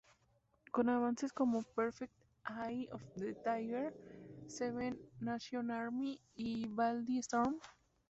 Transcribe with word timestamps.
Con 0.71 0.89
avances 0.89 1.31
como 1.31 1.61
Perfect, 1.61 2.11
Eye 2.43 2.87
of 2.91 3.03
the 3.17 3.35
tiger, 3.45 3.93
Seven 4.47 4.97
nation 5.19 5.69
army, 5.69 6.19
y 6.35 6.63
Vivaldi 6.65 7.19
storm. 7.21 7.59